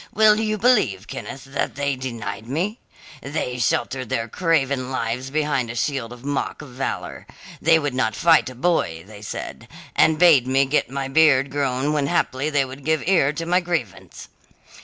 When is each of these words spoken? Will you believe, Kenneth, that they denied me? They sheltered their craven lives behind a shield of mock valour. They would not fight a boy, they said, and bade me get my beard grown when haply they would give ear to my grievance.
Will 0.11 0.37
you 0.39 0.57
believe, 0.57 1.05
Kenneth, 1.05 1.43
that 1.43 1.75
they 1.75 1.95
denied 1.95 2.47
me? 2.47 2.79
They 3.21 3.59
sheltered 3.59 4.09
their 4.09 4.27
craven 4.27 4.89
lives 4.89 5.29
behind 5.29 5.69
a 5.69 5.75
shield 5.75 6.11
of 6.11 6.25
mock 6.25 6.63
valour. 6.63 7.27
They 7.61 7.77
would 7.77 7.93
not 7.93 8.15
fight 8.15 8.49
a 8.49 8.55
boy, 8.55 9.03
they 9.05 9.21
said, 9.21 9.67
and 9.95 10.17
bade 10.17 10.47
me 10.47 10.65
get 10.65 10.89
my 10.89 11.07
beard 11.07 11.51
grown 11.51 11.93
when 11.93 12.07
haply 12.07 12.49
they 12.49 12.65
would 12.65 12.83
give 12.83 13.07
ear 13.07 13.31
to 13.33 13.45
my 13.45 13.59
grievance. 13.59 14.27